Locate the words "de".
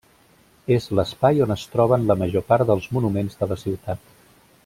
3.43-3.51